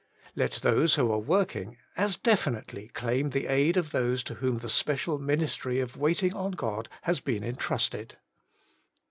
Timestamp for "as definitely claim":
1.95-3.29